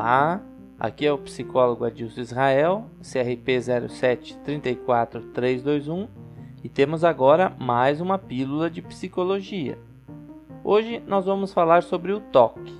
Olá, 0.00 0.40
aqui 0.78 1.04
é 1.04 1.12
o 1.12 1.18
psicólogo 1.18 1.84
Adilson 1.84 2.22
Israel, 2.22 2.86
CRP 3.02 3.58
0734321 4.88 6.08
e 6.64 6.70
temos 6.70 7.04
agora 7.04 7.54
mais 7.58 8.00
uma 8.00 8.16
pílula 8.16 8.70
de 8.70 8.80
psicologia. 8.80 9.78
Hoje 10.64 11.02
nós 11.06 11.26
vamos 11.26 11.52
falar 11.52 11.82
sobre 11.82 12.14
o 12.14 12.20
toque. 12.20 12.74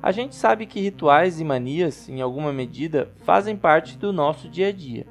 A 0.00 0.12
gente 0.12 0.36
sabe 0.36 0.66
que 0.66 0.80
rituais 0.80 1.40
e 1.40 1.44
manias, 1.44 2.08
em 2.08 2.20
alguma 2.20 2.52
medida, 2.52 3.10
fazem 3.24 3.56
parte 3.56 3.98
do 3.98 4.12
nosso 4.12 4.48
dia 4.48 4.68
a 4.68 4.72
dia. 4.72 5.08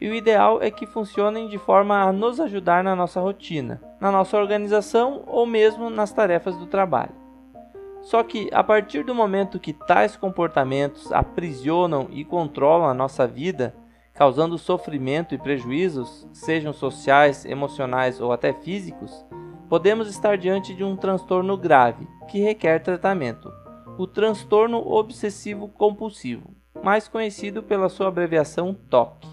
E 0.00 0.08
o 0.08 0.14
ideal 0.14 0.62
é 0.62 0.70
que 0.70 0.86
funcionem 0.86 1.48
de 1.50 1.58
forma 1.58 2.00
a 2.00 2.10
nos 2.10 2.40
ajudar 2.40 2.82
na 2.82 2.96
nossa 2.96 3.20
rotina, 3.20 3.78
na 4.00 4.10
nossa 4.10 4.38
organização 4.38 5.22
ou 5.26 5.44
mesmo 5.44 5.90
nas 5.90 6.14
tarefas 6.14 6.56
do 6.56 6.64
trabalho. 6.64 7.21
Só 8.02 8.22
que 8.24 8.48
a 8.52 8.64
partir 8.64 9.04
do 9.04 9.14
momento 9.14 9.60
que 9.60 9.72
tais 9.72 10.16
comportamentos 10.16 11.12
aprisionam 11.12 12.08
e 12.10 12.24
controlam 12.24 12.88
a 12.88 12.94
nossa 12.94 13.26
vida, 13.26 13.74
causando 14.12 14.58
sofrimento 14.58 15.34
e 15.34 15.38
prejuízos, 15.38 16.28
sejam 16.32 16.72
sociais, 16.72 17.44
emocionais 17.44 18.20
ou 18.20 18.32
até 18.32 18.52
físicos, 18.52 19.24
podemos 19.68 20.08
estar 20.08 20.36
diante 20.36 20.74
de 20.74 20.82
um 20.82 20.96
transtorno 20.96 21.56
grave 21.56 22.06
que 22.28 22.40
requer 22.40 22.80
tratamento, 22.80 23.50
o 23.96 24.06
transtorno 24.06 24.78
obsessivo 24.78 25.68
compulsivo, 25.68 26.54
mais 26.82 27.06
conhecido 27.06 27.62
pela 27.62 27.88
sua 27.88 28.08
abreviação 28.08 28.74
TOC. 28.74 29.26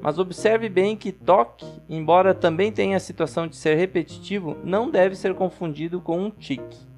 Mas 0.00 0.18
observe 0.18 0.68
bem 0.68 0.96
que 0.96 1.12
TOC, 1.12 1.64
embora 1.88 2.34
também 2.34 2.72
tenha 2.72 2.96
a 2.96 3.00
situação 3.00 3.46
de 3.46 3.54
ser 3.54 3.76
repetitivo, 3.76 4.56
não 4.64 4.90
deve 4.90 5.14
ser 5.14 5.34
confundido 5.34 6.00
com 6.00 6.18
um 6.18 6.30
tique. 6.30 6.91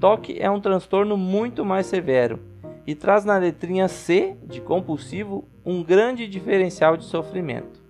TOC 0.00 0.38
é 0.38 0.50
um 0.50 0.60
transtorno 0.60 1.16
muito 1.16 1.64
mais 1.64 1.86
severo 1.86 2.38
e 2.86 2.94
traz 2.94 3.24
na 3.24 3.38
letrinha 3.38 3.88
C 3.88 4.36
de 4.44 4.60
compulsivo 4.60 5.48
um 5.64 5.82
grande 5.82 6.28
diferencial 6.28 6.96
de 6.96 7.04
sofrimento. 7.04 7.84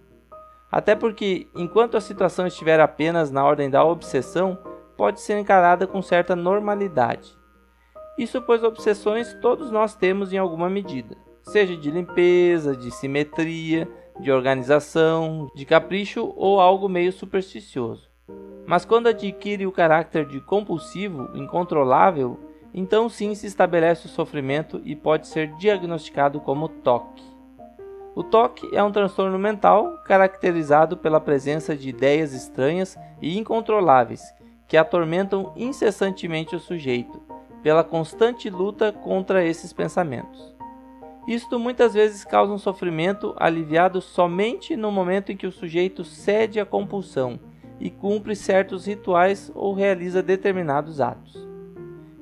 Até 0.71 0.95
porque, 0.95 1.49
enquanto 1.55 1.97
a 1.97 2.01
situação 2.01 2.47
estiver 2.47 2.81
apenas 2.81 3.31
na 3.31 3.45
ordem 3.45 3.69
da 3.69 3.85
obsessão, 3.85 4.59
pode 4.97 5.21
ser 5.21 5.39
encarada 5.39 5.87
com 5.87 6.01
certa 6.01 6.35
normalidade. 6.35 7.37
Isso 8.19 8.41
pois 8.41 8.63
obsessões 8.63 9.35
todos 9.43 9.71
nós 9.71 9.95
temos 9.95 10.33
em 10.33 10.39
alguma 10.39 10.71
medida, 10.71 11.17
seja 11.43 11.77
de 11.77 11.91
limpeza, 11.91 12.75
de 12.77 12.91
simetria, 12.91 13.87
de 14.21 14.33
organização, 14.33 15.51
de 15.55 15.67
capricho 15.67 16.33
ou 16.37 16.59
algo 16.61 16.89
meio 16.89 17.13
supersticioso. 17.13 18.09
Mas 18.67 18.85
quando 18.85 19.07
adquire 19.07 19.67
o 19.67 19.73
caráter 19.73 20.27
de 20.27 20.41
compulsivo, 20.41 21.31
incontrolável, 21.35 22.39
então 22.75 23.09
sim 23.09 23.35
se 23.35 23.47
estabelece 23.47 24.07
o 24.07 24.11
sofrimento 24.11 24.81
e 24.85 24.97
pode 24.97 25.29
ser 25.29 25.55
diagnosticado 25.55 26.41
como 26.41 26.69
TOC. 26.69 27.23
O 28.15 28.25
TOC 28.25 28.69
é 28.73 28.83
um 28.83 28.91
transtorno 28.91 29.39
mental 29.39 29.99
caracterizado 30.05 30.97
pela 30.97 31.21
presença 31.21 31.77
de 31.77 31.91
ideias 31.91 32.33
estranhas 32.33 32.99
e 33.23 33.39
incontroláveis 33.39 34.35
que 34.67 34.77
atormentam 34.77 35.53
incessantemente 35.57 36.57
o 36.57 36.61
sujeito, 36.61 37.23
pela 37.63 37.85
constante 37.85 38.51
luta 38.51 38.91
contra 38.91 39.45
esses 39.45 39.73
pensamentos. 39.73 40.55
Isto 41.29 41.59
muitas 41.59 41.95
vezes 41.95 42.25
causa 42.25 42.53
um 42.53 42.59
sofrimento 42.59 43.35
aliviado 43.37 44.01
somente 44.01 44.77
no 44.77 44.91
momento 44.91 45.31
em 45.31 45.37
que 45.37 45.47
o 45.47 45.53
sujeito 45.53 46.05
cede 46.05 46.59
à 46.59 46.67
compulsão 46.67 47.39
e 47.79 47.91
cumpre 47.91 48.35
certos 48.35 48.87
rituais 48.87 49.51
ou 49.55 49.75
realiza 49.75 50.23
determinados 50.23 51.01
atos. 51.01 51.47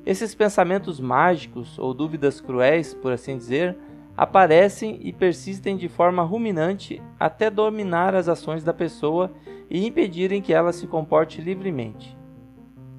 Esses 0.05 0.34
pensamentos 0.34 1.00
mágicos 1.00 1.78
ou 1.78 1.94
dúvidas 1.94 2.41
cruéis, 2.41 2.92
por 2.92 3.12
assim 3.12 3.36
dizer, 3.36 3.77
aparecem 4.16 4.98
e 5.02 5.12
persistem 5.12 5.77
de 5.77 5.88
forma 5.88 6.22
ruminante 6.22 7.03
até 7.19 7.50
dominar 7.50 8.15
as 8.15 8.28
ações 8.28 8.62
da 8.62 8.72
pessoa 8.72 9.32
e 9.70 9.87
impedirem 9.87 10.42
que 10.42 10.53
ela 10.53 10.72
se 10.72 10.87
comporte 10.87 11.41
livremente. 11.41 12.16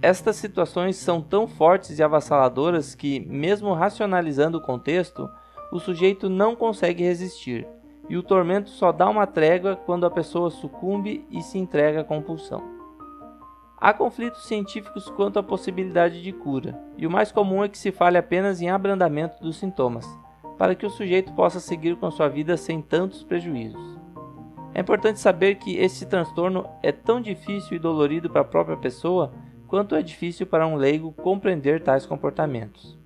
Estas 0.01 0.35
situações 0.35 0.97
são 0.97 1.21
tão 1.21 1.47
fortes 1.47 1.97
e 1.97 2.03
avassaladoras 2.03 2.95
que, 2.95 3.19
mesmo 3.21 3.73
racionalizando 3.73 4.57
o 4.57 4.61
contexto, 4.61 5.29
o 5.71 5.79
sujeito 5.79 6.29
não 6.29 6.55
consegue 6.55 7.03
resistir 7.03 7.67
e 8.09 8.17
o 8.17 8.23
tormento 8.23 8.69
só 8.69 8.91
dá 8.91 9.09
uma 9.09 9.25
trégua 9.25 9.75
quando 9.75 10.05
a 10.05 10.11
pessoa 10.11 10.49
sucumbe 10.49 11.25
e 11.31 11.41
se 11.41 11.57
entrega 11.57 12.01
à 12.01 12.03
compulsão. 12.03 12.63
Há 13.77 13.93
conflitos 13.93 14.45
científicos 14.45 15.09
quanto 15.09 15.37
à 15.37 15.43
possibilidade 15.43 16.21
de 16.21 16.31
cura, 16.31 16.79
e 16.97 17.05
o 17.05 17.11
mais 17.11 17.31
comum 17.31 17.63
é 17.63 17.69
que 17.69 17.77
se 17.77 17.91
fale 17.91 18.17
apenas 18.17 18.61
em 18.61 18.69
abrandamento 18.69 19.41
dos 19.41 19.57
sintomas, 19.57 20.07
para 20.57 20.75
que 20.75 20.85
o 20.85 20.89
sujeito 20.89 21.33
possa 21.33 21.59
seguir 21.59 21.95
com 21.97 22.09
sua 22.09 22.29
vida 22.29 22.55
sem 22.55 22.81
tantos 22.81 23.23
prejuízos. 23.23 23.99
É 24.73 24.81
importante 24.81 25.19
saber 25.19 25.55
que 25.55 25.77
esse 25.77 26.05
transtorno 26.05 26.67
é 26.81 26.91
tão 26.91 27.21
difícil 27.21 27.75
e 27.75 27.79
dolorido 27.79 28.29
para 28.29 28.41
a 28.41 28.45
própria 28.45 28.77
pessoa 28.77 29.33
quanto 29.67 29.95
é 29.95 30.01
difícil 30.01 30.45
para 30.45 30.67
um 30.67 30.75
leigo 30.75 31.11
compreender 31.11 31.81
tais 31.81 32.05
comportamentos. 32.05 32.97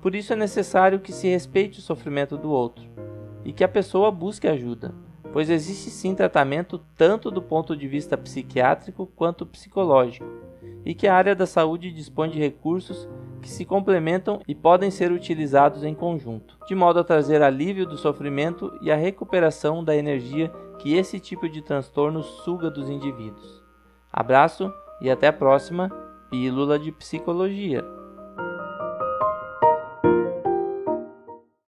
Por 0.00 0.14
isso 0.14 0.32
é 0.32 0.36
necessário 0.36 1.00
que 1.00 1.12
se 1.12 1.28
respeite 1.28 1.78
o 1.78 1.82
sofrimento 1.82 2.36
do 2.36 2.50
outro 2.50 2.95
e 3.46 3.52
que 3.52 3.62
a 3.62 3.68
pessoa 3.68 4.10
busque 4.10 4.48
ajuda, 4.48 4.92
pois 5.32 5.48
existe 5.48 5.88
sim 5.88 6.16
tratamento 6.16 6.80
tanto 6.96 7.30
do 7.30 7.40
ponto 7.40 7.76
de 7.76 7.86
vista 7.86 8.18
psiquiátrico 8.18 9.06
quanto 9.14 9.46
psicológico, 9.46 10.26
e 10.84 10.92
que 10.92 11.06
a 11.06 11.14
área 11.14 11.32
da 11.32 11.46
saúde 11.46 11.92
dispõe 11.92 12.28
de 12.28 12.40
recursos 12.40 13.08
que 13.40 13.48
se 13.48 13.64
complementam 13.64 14.40
e 14.48 14.54
podem 14.54 14.90
ser 14.90 15.12
utilizados 15.12 15.84
em 15.84 15.94
conjunto, 15.94 16.58
de 16.66 16.74
modo 16.74 16.98
a 16.98 17.04
trazer 17.04 17.40
alívio 17.40 17.86
do 17.86 17.96
sofrimento 17.96 18.76
e 18.82 18.90
a 18.90 18.96
recuperação 18.96 19.84
da 19.84 19.94
energia 19.94 20.50
que 20.80 20.96
esse 20.96 21.20
tipo 21.20 21.48
de 21.48 21.62
transtorno 21.62 22.24
suga 22.24 22.68
dos 22.68 22.90
indivíduos. 22.90 23.62
Abraço 24.12 24.72
e 25.00 25.08
até 25.08 25.28
a 25.28 25.32
próxima 25.32 25.88
Pílula 26.30 26.80
de 26.80 26.90
Psicologia. 26.90 27.84